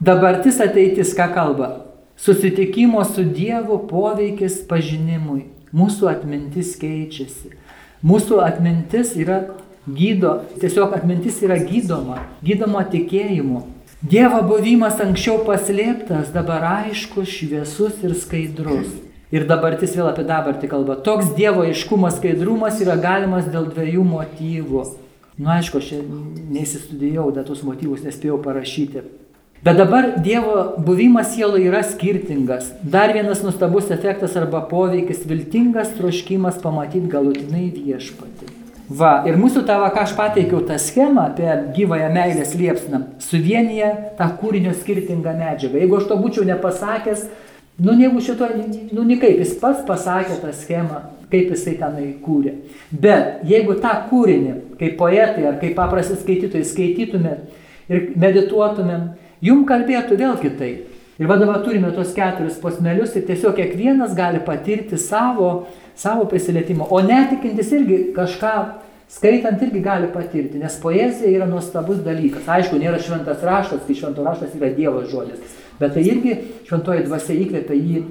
[0.00, 1.72] Dabartis ateitis, ką kalba?
[2.16, 5.50] Susitikimo su Dievu poveikis pažinimui.
[5.74, 7.52] Mūsų atmintis keičiasi.
[8.04, 9.42] Mūsų atmintis yra
[9.86, 13.62] gydo, tiesiog atmintis yra gydoma, gydoma tikėjimu.
[14.02, 18.90] Dievo buvimas anksčiau paslėptas, dabar aiškus, šviesus ir skaidrus.
[19.32, 20.98] Ir dabartis vėl apie dabartį kalba.
[21.00, 24.84] Toks Dievo aiškumas, skaidrumas yra galimas dėl dviejų motyvų.
[25.38, 25.94] Na, nu, aišku, aš
[26.52, 29.06] neįsistudijau, dar tos motyvus nespėjau parašyti.
[29.64, 32.74] Bet dabar Dievo buvimas sielo yra skirtingas.
[32.82, 38.50] Dar vienas nustabus efektas arba poveikis- viltingas troškimas pamatyti galutinai viešpatį.
[38.90, 44.26] Va, ir mūsų tavo, ką aš pateikiau tą schemą apie gyvąją meilės liepsną, suvienyje tą
[44.40, 45.78] kūrinio skirtingą medžiagą.
[45.80, 47.28] Jeigu aš to būčiau nepasakęs,
[47.78, 48.48] Nu, jeigu šito,
[48.92, 51.00] nu, nikaip, jis pats pasakė tą schemą,
[51.32, 52.52] kaip jisai tenai kūrė.
[52.92, 59.08] Bet jeigu tą kūrinį, kaip poetai ar kaip paprasti skaitytojai skaitytumėt ir medituotumėm,
[59.42, 60.90] jum kalbėtų vėl kitaip.
[61.20, 66.88] Ir va dabar turime tos keturis posmelius ir tiesiog kiekvienas gali patirti savo, savo prisilietimą.
[66.90, 68.54] O netikintis irgi kažką
[69.12, 72.48] skaitant irgi gali patirti, nes poezija yra nuostabus dalykas.
[72.48, 75.60] Aišku, nėra šventas raštas, tai šventas raštas yra Dievo žodis.
[75.82, 78.02] Bet tai irgi šventoji dvasia įkvėpia jį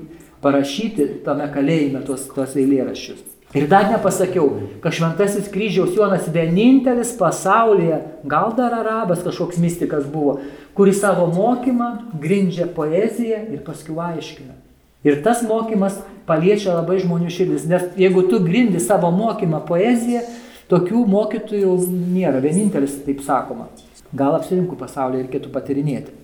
[0.44, 3.30] parašyti tame kalėjime tos, tos eilėraščius.
[3.52, 4.48] Ir dar nepasakiau,
[4.80, 10.38] kad šventasis kryžiaus Jonas vienintelis pasaulyje, gal dar arabas kažkoks mystikas buvo,
[10.78, 11.90] kuris savo mokymą
[12.22, 14.56] grindžia poeziją ir paskui aiškina.
[15.04, 20.24] Ir tas mokymas paliečia labai žmonių širdis, nes jeigu tu grindi savo mokymą poeziją,
[20.72, 23.68] tokių mokytojų nėra, vienintelis taip sakoma.
[24.16, 26.21] Gal apsirinkų pasaulyje reikėtų patirinėti.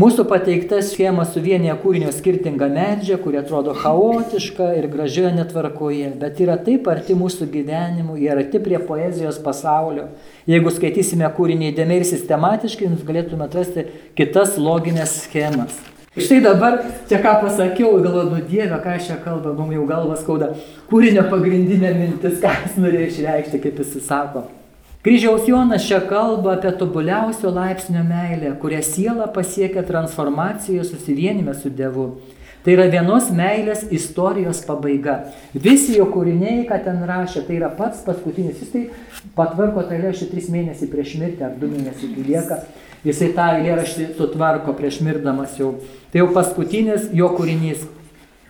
[0.00, 6.54] Mūsų pateikta schema suvienyje kūrinio skirtingą medžią, kuri atrodo chaotiška ir gražioje netvarkoje, bet yra
[6.56, 10.06] taip arti mūsų gyvenimų, jie arti prie poezijos pasaulio.
[10.48, 13.84] Jeigu skaitysime kūrinį įdėmiai ir sistematiškai, jūs galėtume atrasti
[14.16, 15.76] kitas loginės schemas.
[16.16, 16.78] Štai dabar,
[17.10, 20.54] čia ką pasakiau, galvoju, nu Dieve, ką aš čia kalbu, mums jau galvas skauda.
[20.88, 24.46] Kūrinio pagrindinė mintis, ką jis norėjo išreikšti, kaip jis sako.
[25.02, 32.04] Kryžiaus Jonas čia kalba apie tobuliausio laipsnio meilę, kurią siela pasiekia transformacijoje susivienime su Dievu.
[32.60, 35.14] Tai yra vienos meilės istorijos pabaiga.
[35.54, 38.60] Visi jo kūriniai, ką ten rašė, tai yra pats paskutinis.
[38.60, 38.82] Jis tai
[39.38, 42.60] patvarko tą eilėraštį tris mėnesių prieš mirtį ar du mėnesių iki lieka.
[43.08, 45.78] Jisai tą eilėraštį sutvarko prieš mirdamas jau.
[46.12, 47.88] Tai jau paskutinis jo kūrinys.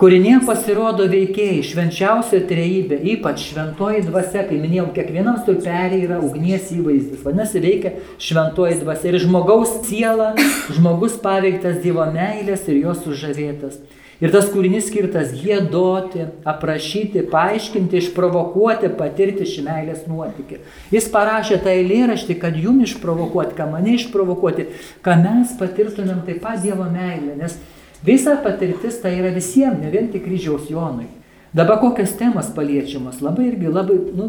[0.00, 7.18] Kūrinėje pasirodo veikėjai, švenčiausia trejybė, ypač šventoji dvasia, kai minėjau, kiekvienam stulpelį yra ugnies įvaizdis,
[7.20, 10.30] vadinasi, veikia šventoji dvasia ir žmogaus siela,
[10.72, 13.76] žmogus paveiktas Dievo meilės ir jos sužavėtas.
[14.24, 20.62] Ir tas kūrinys skirtas gėdoti, aprašyti, paaiškinti, išprovokuoti, patirti šį meilės nuotykį.
[20.96, 24.66] Jis parašė tą eilėraštį, kad jum išprovokuoti, ką mane išprovokuoti,
[25.04, 27.36] kad mes patirtumėm taip pat Dievo meilę.
[27.40, 27.56] Nes
[28.04, 31.08] Visa patirtis tai yra visiems, ne vien tik kryžiaus Jonui.
[31.52, 34.28] Dabar kokios temas paliečiamas, labai irgi labai, nu,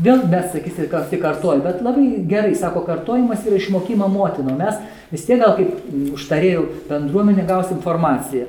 [0.00, 4.78] vėl mes sakysim, kas tik kartuoju, bet labai gerai, sako, kartojimas yra išmokimo motino, mes
[5.12, 8.48] vis tiek gal kaip užtarėjau bendruomenė gaus informaciją.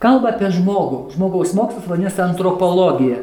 [0.00, 3.20] Kalba apie žmogų, žmogaus mokslas vadinasi antropologija.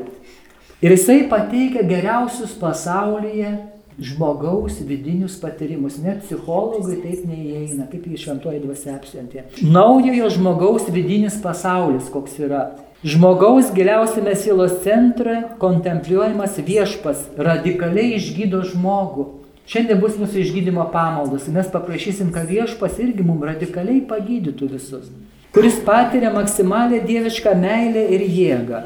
[0.85, 3.55] Ir jisai pateikia geriausius pasaulyje
[3.99, 5.99] žmogaus vidinius patyrimus.
[6.03, 9.45] Net psichologai taip neįeina, kaip jį šventoji dvasia apsiantė.
[9.63, 12.65] Naujojo žmogaus vidinis pasaulis, koks yra.
[13.05, 19.27] Žmogaus giliausiame sielos centre kontempliuojamas viešpas radikaliai išgydo žmogų.
[19.69, 21.47] Šiandien bus mūsų išgydymo pamaldos.
[21.53, 25.07] Mes paprašysim, kad viešpas irgi mums radikaliai pagydytų visus.
[25.55, 28.81] Kuris patiria maksimalę dievišką meilę ir jėgą.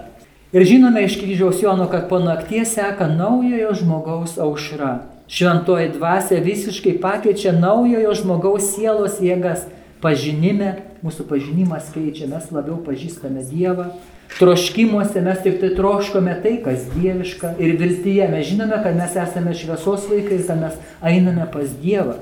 [0.50, 5.04] Ir žinome iš kryžiaus Jono, kad po nakties seka naujojo žmogaus aušra.
[5.28, 9.68] Šventoji dvasia visiškai pakeičia naujojo žmogaus sielos jėgas.
[10.02, 10.72] Pažinime,
[11.06, 13.92] mūsų pažinimas keičia, mes labiau pažįstame Dievą.
[14.40, 17.54] Troškimuose mes tik tai troškome tai, kas dieviška.
[17.62, 22.18] Ir viltyje mes žinome, kad mes esame šviesos vaikai kad mes einame pas Dievą.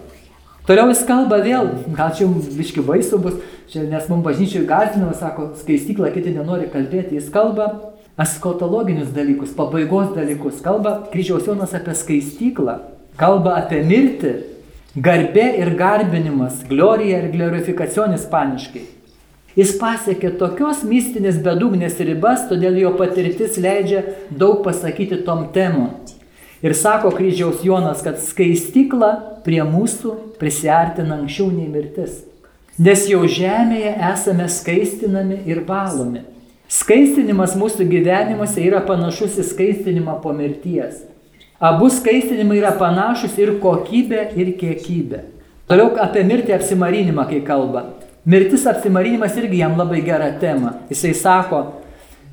[0.67, 3.39] Toliau jis kalba vėl, gal čia jums biški baisu bus,
[3.71, 10.13] čia, nes mums bažnyčiai gazdinama, sako, skaistyklą kiti nenori kalbėti, jis kalba eskatologinius dalykus, pabaigos
[10.15, 12.79] dalykus, kalba kryžiaus Jonas apie skaistyklą,
[13.19, 14.33] kalba apie mirtį,
[14.97, 18.85] garbė ir garbinimas, glorija ir glorifikacijonis paniškai.
[19.57, 25.95] Jis pasiekė tokios mistinės bedugnės ribas, todėl jo patirtis leidžia daug pasakyti tom temom.
[26.61, 32.23] Ir sako kryžiaus Jonas, kad skaistykla prie mūsų prisartina anksčiau nei mirtis.
[32.77, 36.21] Nes jau žemėje esame skaistinami ir valomi.
[36.67, 41.05] Skaistinimas mūsų gyvenimuose yra panašus į skaistinimą po mirties.
[41.63, 45.21] Abu skaistinimai yra panašus ir kokybė, ir kiekybė.
[45.71, 47.85] Toliau apie mirtį apsimarinimą, kai kalba.
[48.27, 50.73] Mirtis apsimarinimas irgi jam labai gera tema.
[50.91, 51.61] Jisai sako,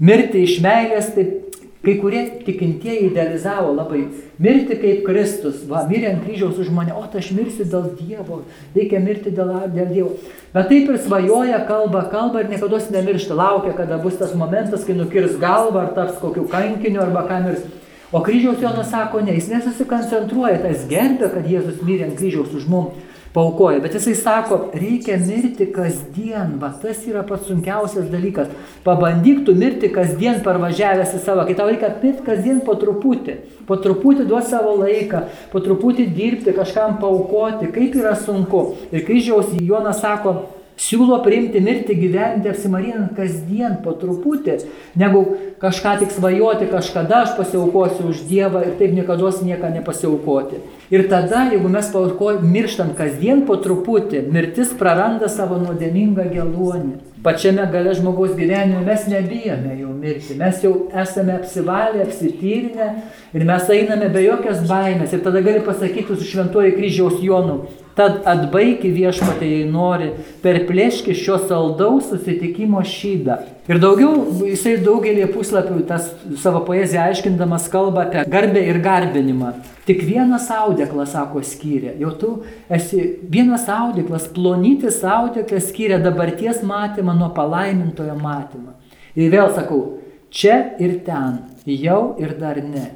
[0.02, 1.43] mirti iš meilės, taip
[1.84, 4.06] Kai kurie tikintieji idealizavo labai
[4.40, 8.40] mirti kaip Kristus, va, mirė ant kryžiaus už mane, o aš mirsiu dėl Dievo,
[8.76, 10.14] reikia mirti dėl, dėl Dievo.
[10.54, 14.96] Bet taip ir svajoja, kalba, kalba ir niekada nemiršta, laukia, kada bus tas momentas, kai
[14.96, 17.64] nukirs galvą ar taps kokiu kankiniu arba ką nors.
[18.14, 22.68] O kryžiaus Jonas sako, ne, jis nesusikoncentruoja, tas gerbė, kad Jėzus mirė ant kryžiaus už
[22.70, 22.92] mum
[23.34, 23.80] paukoja.
[23.82, 28.52] Bet jisai sako, reikia mirti kasdien, va tas yra pats sunkiausias dalykas.
[28.86, 33.36] Pabandyk tu mirti kasdien parvažiavęs į savo, kai tau reikia mirti kasdien po truputį.
[33.66, 38.66] Po truputį duoti savo laiką, po truputį dirbti, kažkam paukoti, kaip yra sunku.
[38.94, 40.36] Ir kryžiaus Jonas sako,
[40.74, 44.56] Siūlo priimti mirti, gyventi, apsimarinant kasdien po truputį,
[44.98, 45.22] negu
[45.62, 50.58] kažką tik svajoti, kažkada aš pasiaukosiu už Dievą ir taip niekada nieką nepasiaukoti.
[50.90, 51.92] Ir tada, jeigu mes
[52.42, 57.14] mirštant kasdien po truputį, mirtis praranda savo nuodėmingą geluonį.
[57.24, 62.88] Pačiame gale žmogaus gyvenime mes nebijome jau mirti, mes jau esame apsivalę, apsityrinę
[63.32, 65.14] ir mes einame be jokios baimės.
[65.14, 67.62] Ir tada gali pasakyti su šventuoju kryžiaus Jonu,
[67.94, 70.08] Tad atbaiki viešpatė, jei nori,
[70.42, 73.36] perplėški šio saldaus susitikimo šydą.
[73.70, 76.08] Ir daugiau, jisai daugelį puslapių tas
[76.42, 79.52] savo poeziją aiškindamas kalba apie garbę ir garbinimą.
[79.86, 81.94] Tik vienas audeklas, sako, skyrė.
[82.02, 82.32] Jau tu
[82.66, 88.74] esi vienas audeklas, plonytis audeklas skyrė dabarties matymą nuo palaimintojo matymą.
[89.14, 89.80] Ir vėl sakau,
[90.34, 92.88] čia ir ten, jau ir dar ne.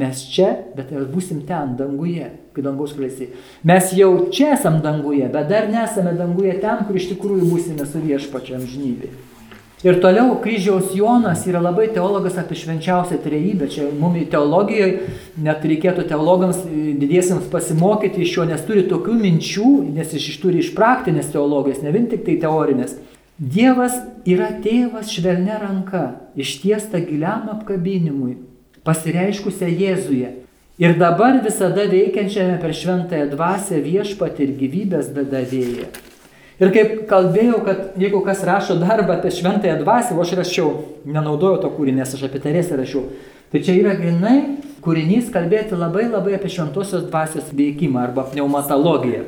[0.00, 3.32] Mes čia, bet būsim ten, danguje, kai dangaus klėsi.
[3.64, 8.04] Mes jau čia esam danguje, bet dar nesame danguje ten, kur iš tikrųjų būsime su
[8.04, 9.10] viešpačiam žnybė.
[9.80, 13.68] Ir toliau kryžiaus Jonas yra labai teologas apie švenčiausią trejybę.
[13.72, 15.06] Čia mums teologijoje
[15.40, 16.58] net reikėtų teologams
[17.00, 21.94] didiesiems pasimokyti iš jo, nes turi tokių minčių, nes iš turi iš praktinės teologijos, ne
[21.96, 22.98] vien tik tai teorinės.
[23.40, 23.96] Dievas
[24.28, 26.04] yra tėvas švelnia ranka,
[26.36, 28.36] ištiesta giliam apkabinimui,
[28.84, 30.34] pasireiškusią Jėzuje.
[30.80, 35.90] Ir dabar visada veikiančiame per šventąją dvasę viešpat ir gyvybės dadavėją.
[36.60, 40.70] Ir kaip kalbėjau, kad jeigu kas rašo darbą apie šventąją dvasę, o aš rašiau,
[41.04, 43.02] nenaudojau to kūrinį, nes aš apie Teresę rašiau,
[43.52, 44.38] tai čia yra grinai
[44.84, 49.26] kūrinys kalbėti labai labai apie šventosios dvasios veikimą arba pneumatologiją.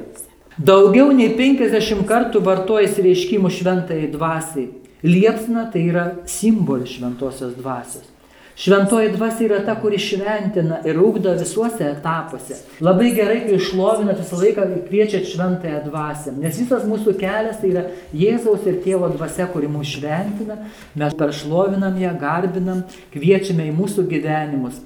[0.57, 4.71] Daugiau nei 50 kartų vartojasi reiškimų šventai dvasiai.
[5.05, 8.12] Liepsna tai yra simbolis šventosios dvasios.
[8.57, 12.59] Šventoji dvasia yra ta, kuri šventina ir ugdo visuose etapuose.
[12.85, 17.87] Labai gerai, kai išlovinat visą laiką kviečiat šventąją dvasę, nes visas mūsų kelias tai yra
[18.13, 20.59] Jėzaus ir tėvo dvasia, kuri mūsų šventina,
[21.01, 22.85] mes peršlovinam ją, garbinam,
[23.15, 24.83] kviečiame į mūsų gyvenimus.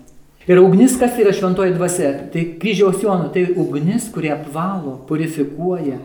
[0.46, 2.12] Ir ugnis, kas yra šventoji dvasia?
[2.30, 5.98] Tai kryžiaus jonų, tai ugnis, kurie apvalo, purifikuoja,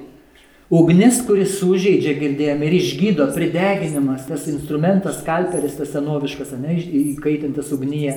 [0.71, 8.13] Ugnis, kuris sužeidžia, girdėjome, ir išgydo, prideginimas, tas instrumentas, skalperis, tas senoviškas, ne, įkaitintas ugnyje.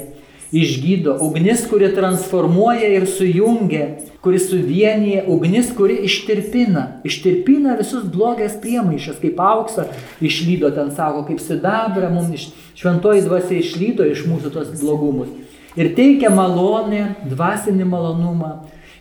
[0.55, 3.89] Išgydo, ugnis, kuri transformuoja ir sujungia,
[4.23, 9.89] kuri suvienyje, ugnis, kuri ištirpina, ištirpina visus blogės priemaišas, kaip auksą
[10.23, 12.45] išlydo ten sako, kaip sidabra mums iš
[12.79, 15.35] šventoji dvasia išlydo iš mūsų tos blogumus.
[15.75, 18.53] Ir teikia malonę, dvasinį malonumą.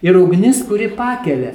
[0.02, 1.54] Ir ugnis, kuri pakelia,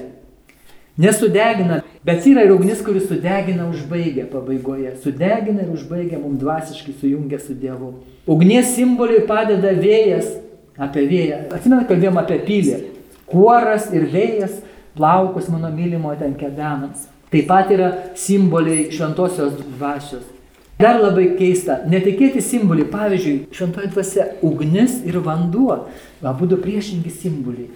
[0.99, 4.95] Nesudegina, bet yra ir ugnis, kuris sudegina, užbaigia pabaigoje.
[5.03, 7.93] Sudegina ir užbaigia, mums dvasiškai sujungia su Dievu.
[8.29, 10.31] Ugnies simboliui padeda vėjas,
[10.79, 11.43] apie vėją.
[11.57, 12.81] Atsimenu, kalbėjom apie pylį.
[13.29, 14.61] Kuoras ir vėjas,
[14.97, 17.09] plaukus mano mylimo ten kedenams.
[17.33, 20.25] Taip pat yra simboliai šventosios dvasios.
[20.79, 25.89] Dar labai keista, netikėti simboliai, pavyzdžiui, šventoji dvasia ugnis ir vanduo,
[26.23, 27.67] abu du priešingi simboliai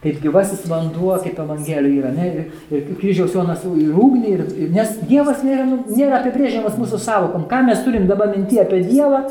[0.00, 4.70] kaip gyvasis vanduo, kaip Evangelijoje yra, ne, ir, ir kryžiaus Jonas ir ugnį, ir, ir,
[4.72, 7.44] nes Dievas nėra, nu, nėra apibrėžiamas mūsų savokom.
[7.50, 9.26] Ką mes turim dabar minti apie Dievą,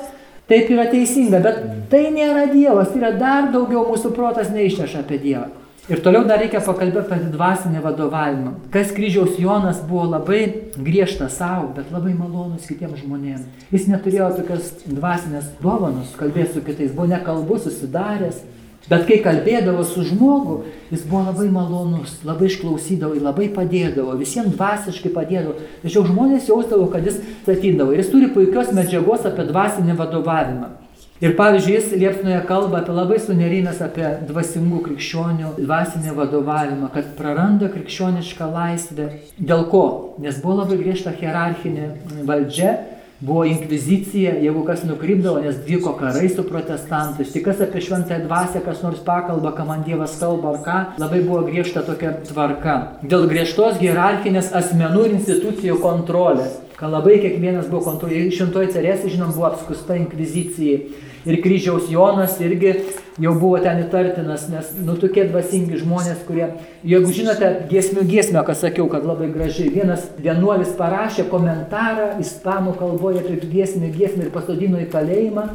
[0.50, 5.18] taip yra teisinga, bet tai nėra Dievas, tai yra dar daugiau mūsų protas neišneša apie
[5.26, 5.50] Dievą.
[5.90, 8.52] Ir toliau dar reikia pakalbėti apie dvasinį vadovavimą.
[8.70, 10.44] Kas kryžiaus Jonas buvo labai
[10.78, 13.48] griežtas savo, bet labai malonus kitiems žmonėms.
[13.74, 18.44] Jis neturėjo tokias dvasinės dovanos, kalbėti su kitais, buvo nekalbus, susidaręs,
[18.88, 25.12] Bet kai kalbėdavo su žmogu, jis buvo labai malonus, labai išklausydavo, labai padėdavo, visiems dvasiškai
[25.14, 25.58] padėdavo.
[25.84, 27.94] Tačiau žmonės jausdavo, kad jis statydavo.
[27.94, 30.72] Ir jis turi puikios medžiagos apie dvasinį vadovavimą.
[31.20, 37.68] Ir pavyzdžiui, jis liepsnoje kalba apie labai sunerimęs apie dvasingų krikščionių dvasinį vadovavimą, kad praranda
[37.74, 39.10] krikščionišką laisvę.
[39.36, 39.84] Dėl ko?
[40.24, 41.90] Nes buvo labai griežta hierarchinė
[42.24, 42.78] valdžia
[43.20, 47.34] Buvo inkvizicija, jeigu kas nukrypdavo, nes vyko karai su protestantais.
[47.34, 51.20] Tik kas apie šventąją dvasę, kas nors pakalba, ką man Dievas kalba ar ką, labai
[51.26, 52.78] buvo griežta tokia tvarka.
[53.04, 58.40] Dėl griežtos hierarchinės asmenų ir institucijų kontrolės, ką labai kiekvienas buvo kontroliuojamas.
[58.40, 60.80] Šventoji Ceresė, žinom, buvo apskusta inkvizicijai
[61.26, 62.76] ir kryžiaus Jonas irgi
[63.20, 66.46] jau buvo ten įtartinas, nes nu tokie dvasingi žmonės, kurie,
[66.88, 73.26] jeigu žinote, giesmių giesmę, ką sakiau, kad labai gražiai, vienas vienuolis parašė komentarą ispanų kalboje
[73.26, 75.46] apie giesmių giesmę ir pasodino į kalėjimą,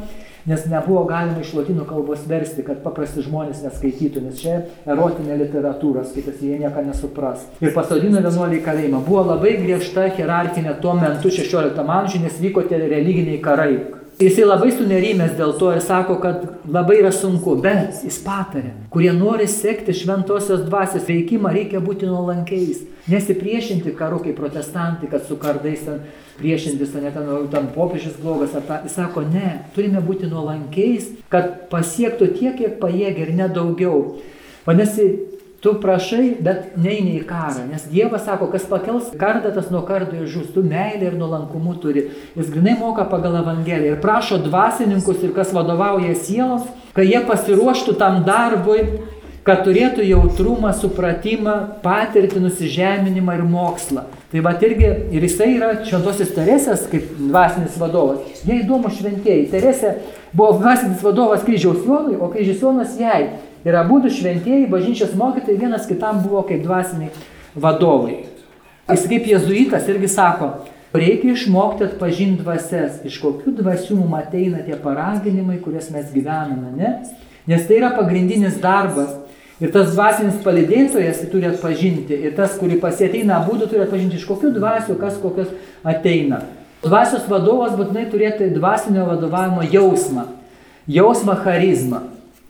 [0.45, 6.05] nes nebuvo galima iš lotynų kalbos versti, kad paprasti žmonės neskaitytų, nes čia erotinė literatūra,
[6.05, 7.47] skaitasi, jie nieko nesupras.
[7.65, 9.01] Ir pasodino vienuolį į kalėjimą.
[9.09, 14.69] Buvo labai griežta hierarchinė tuo metu 16 amžiuje, nes vyko tie religiniai karai Jisai labai
[14.71, 19.91] sunerimęs dėl to ir sako, kad labai yra sunku, bet jis patarė, kurie nori sekti
[19.91, 25.99] šventosios dvasios veikimą, reikia būti nuolankiais, nesipriešinti karu kaip protestantai, kad su kardais ten
[26.39, 31.67] priešintis, ne ten, ten popiežius blogas, ar ta, jis sako, ne, turime būti nuolankiais, kad
[31.73, 33.99] pasiektų tiek, kiek pajėgia ir nedaugiau.
[34.63, 35.09] Vadinasi,
[35.65, 40.19] Tu prašai, bet neini į karą, nes Dievas sako, kas pakels kardą, tas nuo kardo
[40.21, 42.03] išžus, tu meilė ir nuolankumu turi.
[42.37, 47.95] Jis grinai moka pagal Evangeliją ir prašo dvasininkus ir kas vadovauja sieloms, kad jie pasiruoštų
[47.97, 48.83] tam darbui,
[49.45, 54.05] kad turėtų jautrumą, supratimą, patirtį, nusižeminimą ir mokslą.
[54.29, 58.45] Tai va irgi, ir jisai yra šventosios Teresės kaip dvasinis vadovas.
[58.45, 59.49] Jie įdomu šventieji.
[59.49, 59.97] Teresė
[60.29, 63.21] buvo dvasinis vadovas kryžiaus Jonui, o kryžiaus Jonas jai.
[63.65, 67.09] Ir abu šventieji bažnyčios mokytojai vienas kitam buvo kaip dvasiniai
[67.55, 68.25] vadovai.
[68.91, 70.51] Jis kaip jezuitas irgi sako,
[70.93, 76.91] reikia išmokti atpažinti dvasias, iš kokių dvasių mums ateina tie paraginimai, kurias mes gyvename, ne?
[77.49, 79.15] Nes tai yra pagrindinis darbas.
[79.63, 82.17] Ir tas dvasinis palidėtojas jį turi atpažinti.
[82.27, 85.53] Ir tas, kurį pasieteina, būdų turi atpažinti, iš kokių dvasių, kas kokios
[85.87, 86.41] ateina.
[86.83, 90.27] Dvasios vadovas būtinai turėtų dvasinio vadovavimo jausmą.
[90.91, 92.03] Jausmą charizmą.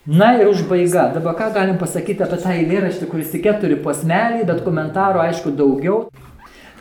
[0.07, 1.07] Na ir užbaiga.
[1.15, 6.03] Dabar ką galim pasakyti apie tą eilėraštį, kuris tik keturi posmeliai, bet komentaro aišku daugiau.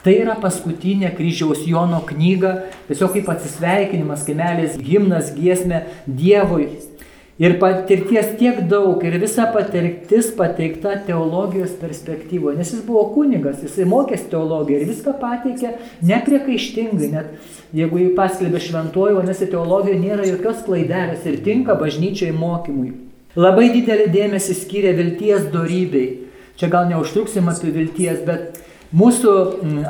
[0.05, 2.51] Tai yra paskutinė kryžiaus Jono knyga,
[2.91, 6.67] tiesiog kaip atsisveikinimas, kaimelės himnas, giesmė Dievui.
[7.41, 13.89] Ir patirties tiek daug, ir visa patirtis pateikta teologijos perspektyvoje, nes jis buvo kunigas, jisai
[13.91, 15.73] mokėsi teologiją ir viską pateikė
[16.13, 22.93] nepriekaištingai, net jeigu jį paskelbė šventuoju, vadinasi, teologija nėra jokios klaidelės ir tinka bažnyčiai mokymui.
[23.35, 26.29] Labai didelį dėmesį skiria vilties darybei.
[26.55, 28.61] Čia gal neužtruksim apie vilties, bet
[28.95, 29.33] mūsų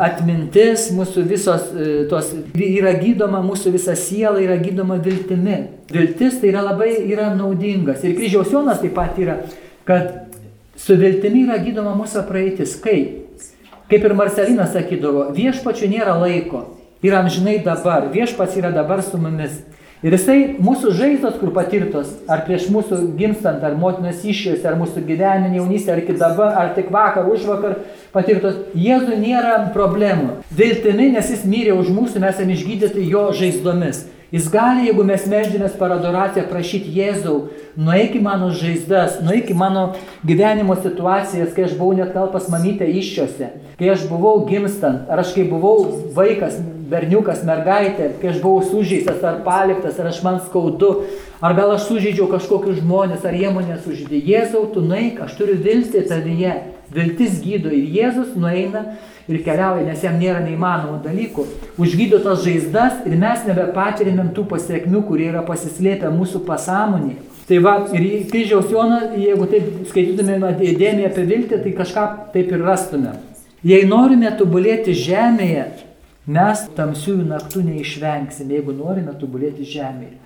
[0.01, 5.59] atmintis, mūsų visos e, tos yra gydoma, mūsų visa siela yra gydoma viltimi.
[5.93, 8.01] Viltis tai yra labai yra naudingas.
[8.05, 9.43] Ir kryžiaus Jonas taip pat yra,
[9.85, 10.39] kad
[10.81, 12.79] su viltimi yra gydoma mūsų praeitis.
[12.81, 13.21] Kaip?
[13.91, 16.65] Kaip ir Marcelinas sakydavo, viešpačių nėra laiko.
[17.05, 18.09] Yra amžinai dabar.
[18.15, 19.61] Viešpats yra dabar su mumis.
[20.05, 25.01] Ir jisai mūsų žaizdos, kur patirtos, ar prieš mūsų gimstant, ar motinos išėjus, ar mūsų
[25.09, 27.79] gyvenime jaunystė, ar iki dabar, ar tik vakar, už vakar
[28.13, 30.43] patirtos, Jėzui nėra problemų.
[30.53, 34.05] Viltimi, nes jis mirė už mūsų, mes esame išgydyti jo žaizdomis.
[34.35, 37.37] Jis gali, jeigu mes melždėmės per adoraciją, prašyti Jėzau,
[37.79, 39.85] nueik į mano žaizdas, nueik į mano
[40.27, 45.37] gyvenimo situacijas, kai aš buvau net kalpas mamytė iššiose, kai aš buvau gimstant, ar aš
[45.37, 45.87] kai buvau
[46.19, 46.59] vaikas,
[46.91, 50.91] berniukas, mergaitė, kai aš buvau sužeistas ar paliktas, ar aš man skaudu,
[51.39, 54.19] ar gal aš sužeidžiau kažkokius žmonės, ar jie mane sužeidė.
[54.19, 56.59] Jėzau, tu nueik, aš turiu viltį tavyje.
[56.95, 58.85] Viltis gydo ir Jėzus nueina
[59.29, 61.45] ir keliauja, nes jam nėra neįmanomų dalykų.
[61.81, 67.21] Užgydo tas žaizdas ir mes nebepatirėm tų pasiekmių, kurie yra pasislėpę mūsų pasąmonėje.
[67.45, 72.65] Tai va, ir kryžiaus Joną, jeigu taip skaitytumėme įdėmį apie viltį, tai kažką taip ir
[72.65, 73.19] rastume.
[73.65, 75.67] Jei norime tobulėti žemėje,
[76.25, 80.17] mes tamsiųjų naktų neišvengsime, jeigu norime tobulėti žemėje.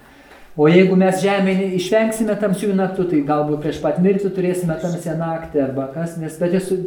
[0.59, 5.61] O jeigu mes žemėje išvengsime tamsiųjų naktų, tai galbūt prieš pat mirtį turėsime tamsią naktį
[5.63, 6.81] arba kas, nes, esu,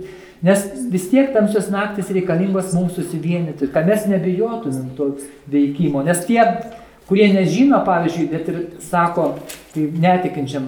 [0.44, 5.08] nes vis tiek tamsios naktis reikalingos mums susivienyti, kad mes nebijotumėm to
[5.54, 6.04] veikimo.
[6.04, 6.42] Nes tie,
[7.08, 9.30] kurie nežino, pavyzdžiui, bet ir sako,
[9.72, 10.68] tai netikinčiam,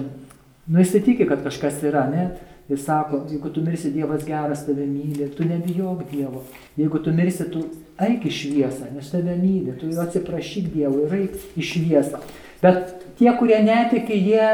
[0.64, 2.30] nu įsitikė, kad kažkas yra, ne?
[2.72, 6.46] Ir sako, jeigu tu mirsi, Dievas geras tave myli, tu nebijok Dievo.
[6.80, 7.66] Jeigu tu mirsi, tu
[8.00, 12.22] eik į šviesą, nes tave myli, tu atsiprašyk Dievui ir eik į šviesą.
[12.64, 14.48] Bet tie, kurie netiki, jie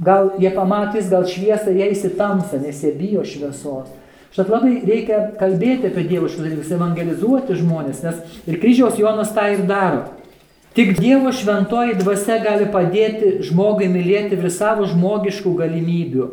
[0.00, 3.90] gal jie pamatys gal šviesą, jie įsitamsa, nes jie bijo šviesos.
[4.30, 9.64] Štai labai reikia kalbėti apie dieviškus dalykus, evangelizuoti žmonės, nes ir kryžiaus Jonas tą ir
[9.66, 10.04] daro.
[10.70, 16.28] Tik Dievo šventoji dvasia gali padėti žmogui mylėti ir savo žmogiškų galimybių.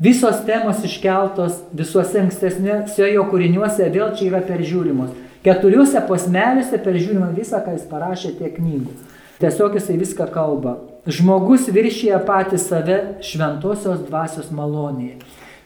[0.00, 5.16] Visos temos iškeltos visuose ankstesniuose jo kūriniuose vėl čia yra peržiūrimos.
[5.40, 8.92] Keturiuose posmeliuose peržiūrima visą, ką jis parašė tiek knygų.
[9.40, 10.74] Tiesiog jisai viską kalba.
[11.08, 15.14] Žmogus viršyje patį save šventosios dvasios malonėje.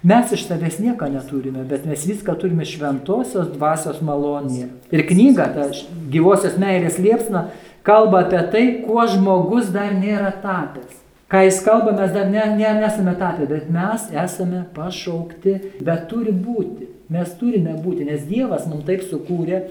[0.07, 4.69] Mes iš savęs nieko neturime, bet mes viską turime šventosios dvasios malonėje.
[4.95, 5.67] Ir knyga, ta
[6.13, 7.49] gyvosios meilės liepsna,
[7.83, 11.03] kalba apie tai, kuo žmogus dar nėra tapęs.
[11.33, 16.31] Ką jis kalba, mes dar ne, ne, nesame tapę, bet mes esame pašaukti, bet turi
[16.31, 16.93] būti.
[17.11, 19.65] Mes turime būti, nes Dievas mums taip sukūrė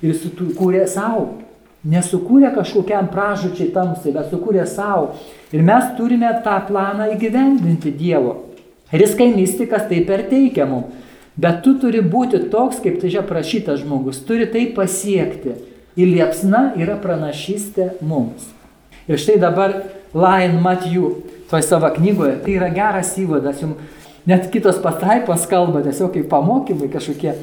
[0.00, 1.34] ir sukūrė savo
[1.82, 5.16] Nesukūrė kažkokiam pražučiai tamsai, bet sukūrė savo.
[5.50, 8.36] Ir mes turime tą planą įgyvendinti Dievo.
[8.92, 11.00] Ir jis kai mystikas tai perteikia mums.
[11.36, 15.56] Bet tu turi būti toks, kaip tai čia prašytas žmogus, turi tai pasiekti.
[15.96, 18.44] Ir liepsna yra pranašystė mums.
[19.08, 19.74] Ir štai dabar
[20.12, 21.08] Lion Matthew,
[21.50, 23.80] toj savo knygoje, tai yra geras įvadas, jums
[24.28, 27.34] net kitos pastraipos kalba, tiesiog kaip pamokymai kažkokie.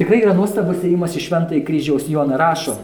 [0.00, 2.74] Tikrai yra nuostabus įėjimas į šventąjį kryžiaus Joną rašo.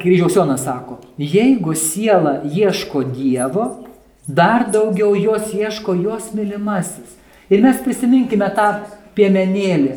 [0.00, 3.66] Kryžiaus Jonas sako, jeigu siela ieško Dievo,
[4.26, 7.16] dar daugiau jos ieško jos mylimasis.
[7.50, 8.72] Ir mes prisiminkime tą
[9.16, 9.94] piemenėlį.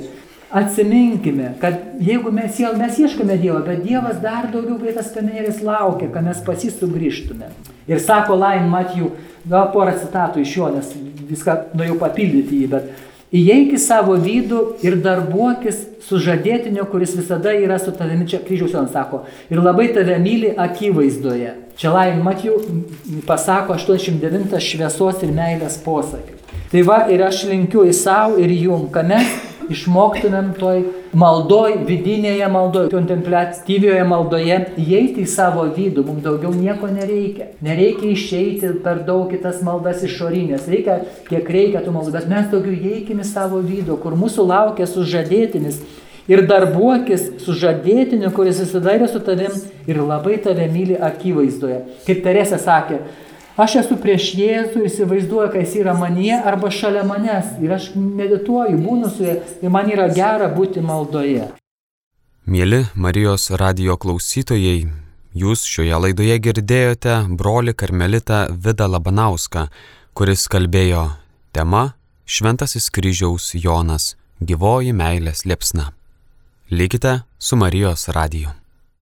[0.49, 5.59] Atsiminkime, kad jeigu mes, jau, mes ieškome Dievo, bet Dievas dar daugiau, kai tas piemenėlis
[5.65, 7.51] laukia, kad mes pas jį sugrįžtume.
[7.89, 9.11] Ir sako Lain Matijų,
[9.49, 10.89] gal porą citatų iš jo, nes
[11.29, 12.89] viską norėjau papildyti jį, bet
[13.35, 18.73] įeik į savo vidų ir darbuokis su žadėtiniu, kuris visada yra su tavimi, čia kryžiaus
[18.73, 21.53] jonas sako, ir labai tave myli akivaizdoje.
[21.79, 22.57] Čia Lain Matijų
[23.27, 26.35] pasako 89 šviesos ir meilės posakį.
[26.69, 29.29] Tai va ir aš linkiu į savo ir jum, kad mes
[29.73, 30.81] išmoktumėm toj
[31.17, 37.51] maldoj, vidinėje maldoj, kontemplatyvioje maldoje, įeiti į savo vidų, mums daugiau nieko nereikia.
[37.65, 40.99] Nereikia išeiti per daug kitas maldas išorinės, reikia
[41.29, 45.81] kiek reikia tų maldų, bet mes daugiau įeikime į savo vidų, kur mūsų laukia sužadėtinis.
[46.29, 49.55] Ir darbuokis sužadėtiniu, kuris visada yra su tavim
[49.89, 51.79] ir labai tave myli akivaizdoje.
[52.05, 52.99] Kaip Teresė sakė,
[53.57, 58.77] Aš esu prieš Jėzų, įsivaizduoju, kad jis yra manie arba šalia manęs ir aš medituoju,
[58.77, 61.49] būnu su juo ir man yra gera būti maldoje.
[62.49, 64.87] Mėly Marijos radio klausytojai,
[65.37, 69.67] jūs šioje laidoje girdėjote broli karmelitą Vida Labanauską,
[70.17, 71.03] kuris kalbėjo
[71.53, 71.93] tema
[72.25, 74.15] Šventasis kryžiaus Jonas-
[74.49, 75.91] gyvoji meilės liepsna.
[76.71, 78.49] Likite su Marijos radiju.